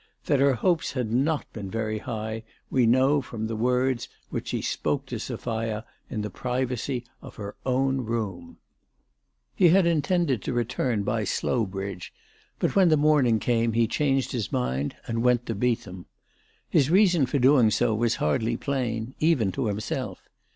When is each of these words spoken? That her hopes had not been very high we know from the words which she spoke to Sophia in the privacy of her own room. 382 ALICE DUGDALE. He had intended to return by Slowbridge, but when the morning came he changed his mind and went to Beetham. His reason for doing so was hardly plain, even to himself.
That 0.25 0.39
her 0.39 0.55
hopes 0.55 0.93
had 0.93 1.11
not 1.11 1.45
been 1.53 1.69
very 1.69 1.99
high 1.99 2.41
we 2.71 2.87
know 2.87 3.21
from 3.21 3.45
the 3.45 3.55
words 3.55 4.09
which 4.31 4.47
she 4.47 4.59
spoke 4.63 5.05
to 5.05 5.19
Sophia 5.19 5.85
in 6.09 6.23
the 6.23 6.31
privacy 6.31 7.05
of 7.21 7.35
her 7.35 7.55
own 7.67 7.97
room. 8.01 8.57
382 9.59 9.63
ALICE 9.63 9.67
DUGDALE. 9.67 9.67
He 9.67 9.75
had 9.75 9.85
intended 10.25 10.41
to 10.41 10.53
return 10.57 11.03
by 11.03 11.23
Slowbridge, 11.23 12.11
but 12.57 12.75
when 12.75 12.89
the 12.89 12.97
morning 12.97 13.37
came 13.37 13.73
he 13.73 13.85
changed 13.85 14.31
his 14.31 14.51
mind 14.51 14.95
and 15.05 15.21
went 15.21 15.45
to 15.45 15.53
Beetham. 15.53 16.05
His 16.67 16.89
reason 16.89 17.27
for 17.27 17.37
doing 17.37 17.69
so 17.69 17.93
was 17.93 18.15
hardly 18.15 18.57
plain, 18.57 19.13
even 19.19 19.51
to 19.51 19.67
himself. 19.67 20.27